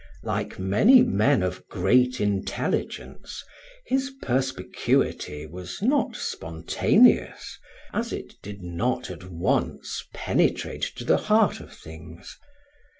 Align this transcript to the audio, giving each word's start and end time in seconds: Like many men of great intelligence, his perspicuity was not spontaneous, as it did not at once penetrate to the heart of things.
Like 0.23 0.57
many 0.57 1.03
men 1.03 1.43
of 1.43 1.67
great 1.67 2.19
intelligence, 2.19 3.43
his 3.85 4.11
perspicuity 4.23 5.45
was 5.45 5.79
not 5.79 6.15
spontaneous, 6.15 7.59
as 7.93 8.11
it 8.11 8.33
did 8.41 8.63
not 8.63 9.11
at 9.11 9.25
once 9.25 10.03
penetrate 10.11 10.85
to 10.95 11.05
the 11.05 11.17
heart 11.17 11.59
of 11.59 11.71
things. 11.71 12.35